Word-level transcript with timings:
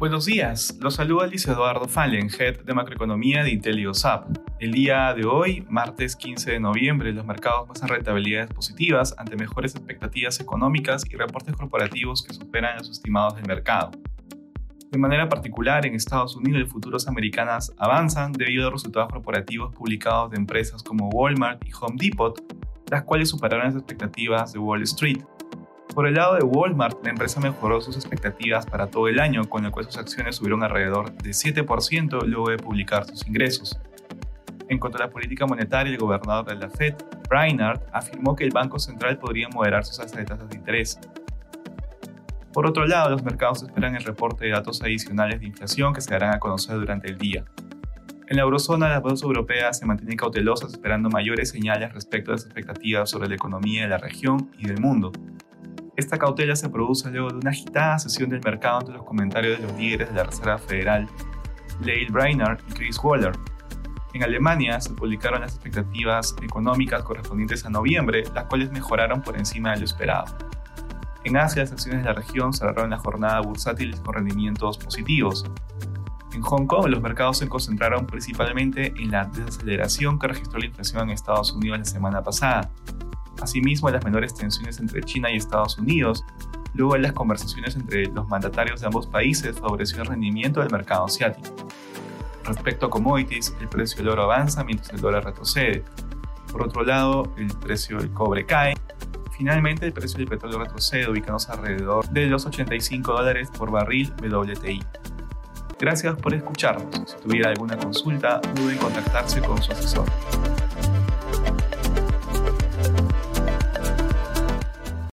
Buenos 0.00 0.24
días, 0.24 0.78
los 0.80 0.94
saluda 0.94 1.26
Luis 1.26 1.46
Eduardo 1.46 1.86
Fallen, 1.86 2.30
Head 2.30 2.60
de 2.60 2.72
Macroeconomía 2.72 3.44
de 3.44 3.50
IntelioSAP. 3.50 4.34
El 4.58 4.72
día 4.72 5.12
de 5.12 5.26
hoy, 5.26 5.66
martes 5.68 6.16
15 6.16 6.52
de 6.52 6.58
noviembre, 6.58 7.12
los 7.12 7.26
mercados 7.26 7.66
muestran 7.66 7.90
rentabilidades 7.90 8.50
positivas 8.50 9.14
ante 9.18 9.36
mejores 9.36 9.76
expectativas 9.76 10.40
económicas 10.40 11.04
y 11.10 11.16
reportes 11.16 11.54
corporativos 11.54 12.22
que 12.22 12.32
superan 12.32 12.78
los 12.78 12.88
estimados 12.88 13.36
del 13.36 13.44
mercado. 13.44 13.90
De 14.90 14.98
manera 14.98 15.28
particular, 15.28 15.84
en 15.84 15.94
Estados 15.94 16.34
Unidos, 16.34 16.62
los 16.62 16.70
futuros 16.70 17.06
americanas 17.06 17.70
avanzan 17.76 18.32
debido 18.32 18.68
a 18.68 18.70
resultados 18.70 19.12
corporativos 19.12 19.70
publicados 19.74 20.30
de 20.30 20.38
empresas 20.38 20.82
como 20.82 21.10
Walmart 21.10 21.62
y 21.68 21.72
Home 21.78 21.96
Depot, 21.98 22.42
las 22.90 23.02
cuales 23.02 23.28
superaron 23.28 23.66
las 23.66 23.74
expectativas 23.74 24.54
de 24.54 24.60
Wall 24.60 24.82
Street. 24.84 25.20
Por 25.94 26.06
el 26.06 26.14
lado 26.14 26.36
de 26.36 26.44
Walmart, 26.44 27.04
la 27.04 27.10
empresa 27.10 27.40
mejoró 27.40 27.80
sus 27.80 27.96
expectativas 27.96 28.64
para 28.64 28.86
todo 28.86 29.08
el 29.08 29.18
año, 29.18 29.48
con 29.48 29.64
lo 29.64 29.72
cual 29.72 29.86
sus 29.86 29.98
acciones 29.98 30.36
subieron 30.36 30.62
alrededor 30.62 31.12
de 31.12 31.30
7% 31.30 32.24
luego 32.26 32.50
de 32.50 32.58
publicar 32.58 33.06
sus 33.06 33.26
ingresos. 33.26 33.78
En 34.68 34.78
cuanto 34.78 34.98
a 34.98 35.06
la 35.06 35.10
política 35.10 35.46
monetaria, 35.46 35.92
el 35.92 35.98
gobernador 35.98 36.46
de 36.46 36.54
la 36.54 36.70
Fed, 36.70 36.94
Brainard, 37.28 37.80
afirmó 37.92 38.36
que 38.36 38.44
el 38.44 38.50
Banco 38.50 38.78
Central 38.78 39.18
podría 39.18 39.48
moderar 39.48 39.84
sus 39.84 39.96
tasas 39.96 40.16
de 40.16 40.24
tasas 40.24 40.48
de 40.48 40.56
interés. 40.56 41.00
Por 42.52 42.66
otro 42.66 42.86
lado, 42.86 43.10
los 43.10 43.24
mercados 43.24 43.64
esperan 43.64 43.96
el 43.96 44.04
reporte 44.04 44.44
de 44.44 44.52
datos 44.52 44.82
adicionales 44.82 45.40
de 45.40 45.46
inflación 45.46 45.92
que 45.92 46.00
se 46.00 46.10
darán 46.10 46.34
a 46.34 46.38
conocer 46.38 46.76
durante 46.76 47.08
el 47.08 47.18
día. 47.18 47.44
En 48.28 48.36
la 48.36 48.42
eurozona, 48.42 48.88
las 48.88 49.02
bolsas 49.02 49.24
europeas 49.24 49.78
se 49.78 49.86
mantienen 49.86 50.16
cautelosas 50.16 50.72
esperando 50.72 51.10
mayores 51.10 51.50
señales 51.50 51.92
respecto 51.92 52.30
a 52.30 52.34
las 52.34 52.44
expectativas 52.44 53.10
sobre 53.10 53.28
la 53.28 53.34
economía 53.34 53.82
de 53.82 53.88
la 53.88 53.98
región 53.98 54.52
y 54.56 54.68
del 54.68 54.80
mundo. 54.80 55.10
Esta 56.00 56.16
cautela 56.16 56.56
se 56.56 56.70
produce 56.70 57.10
luego 57.10 57.28
de 57.28 57.36
una 57.36 57.50
agitada 57.50 57.98
sesión 57.98 58.30
del 58.30 58.40
mercado 58.42 58.80
entre 58.80 58.94
los 58.94 59.04
comentarios 59.04 59.60
de 59.60 59.66
los 59.66 59.76
líderes 59.76 60.08
de 60.08 60.14
la 60.14 60.24
Reserva 60.24 60.56
Federal, 60.56 61.06
Lael 61.84 62.10
Brainard 62.10 62.58
y 62.70 62.72
Chris 62.72 62.98
Waller. 63.04 63.32
En 64.14 64.22
Alemania 64.22 64.80
se 64.80 64.94
publicaron 64.94 65.42
las 65.42 65.52
expectativas 65.52 66.34
económicas 66.42 67.02
correspondientes 67.02 67.66
a 67.66 67.68
noviembre, 67.68 68.24
las 68.34 68.46
cuales 68.46 68.72
mejoraron 68.72 69.20
por 69.20 69.36
encima 69.36 69.72
de 69.72 69.80
lo 69.80 69.84
esperado. 69.84 70.24
En 71.24 71.36
Asia, 71.36 71.64
las 71.64 71.72
acciones 71.72 72.00
de 72.00 72.06
la 72.06 72.14
región 72.14 72.54
cerraron 72.54 72.88
la 72.88 72.96
jornada 72.96 73.38
bursátil 73.42 73.94
con 74.00 74.14
rendimientos 74.14 74.78
positivos. 74.78 75.44
En 76.32 76.40
Hong 76.40 76.66
Kong, 76.66 76.86
los 76.86 77.02
mercados 77.02 77.36
se 77.36 77.46
concentraron 77.46 78.06
principalmente 78.06 78.94
en 78.96 79.10
la 79.10 79.26
desaceleración 79.26 80.18
que 80.18 80.28
registró 80.28 80.60
la 80.60 80.64
inflación 80.64 81.02
en 81.02 81.10
Estados 81.10 81.52
Unidos 81.52 81.78
la 81.80 81.84
semana 81.84 82.22
pasada, 82.22 82.70
Asimismo, 83.40 83.90
las 83.90 84.04
menores 84.04 84.34
tensiones 84.34 84.78
entre 84.80 85.02
China 85.02 85.30
y 85.30 85.36
Estados 85.36 85.78
Unidos, 85.78 86.24
luego 86.74 86.94
de 86.94 87.00
las 87.00 87.12
conversaciones 87.12 87.76
entre 87.76 88.06
los 88.06 88.28
mandatarios 88.28 88.80
de 88.80 88.86
ambos 88.86 89.06
países, 89.06 89.58
favoreció 89.58 90.02
el 90.02 90.06
rendimiento 90.08 90.60
del 90.60 90.70
mercado 90.70 91.06
asiático. 91.06 91.54
Respecto 92.44 92.86
a 92.86 92.90
commodities, 92.90 93.54
el 93.60 93.68
precio 93.68 93.98
del 93.98 94.08
oro 94.08 94.24
avanza 94.24 94.64
mientras 94.64 94.90
el 94.90 95.00
dólar 95.00 95.24
retrocede. 95.24 95.84
Por 96.50 96.62
otro 96.62 96.82
lado, 96.82 97.32
el 97.36 97.48
precio 97.48 97.98
del 97.98 98.10
cobre 98.12 98.44
cae. 98.44 98.74
Finalmente, 99.36 99.86
el 99.86 99.92
precio 99.92 100.18
del 100.18 100.28
petróleo 100.28 100.58
retrocede, 100.58 101.08
ubicándose 101.08 101.50
alrededor 101.52 102.08
de 102.10 102.26
los 102.26 102.44
85 102.44 103.12
dólares 103.12 103.50
por 103.56 103.70
barril 103.70 104.12
WTI. 104.22 104.80
Gracias 105.78 106.14
por 106.16 106.34
escucharnos. 106.34 106.90
Si 107.06 107.16
tuviera 107.22 107.48
alguna 107.48 107.76
consulta, 107.78 108.40
duden 108.54 108.72
en 108.72 108.78
contactarse 108.78 109.40
con 109.40 109.62
su 109.62 109.72
asesor. 109.72 110.04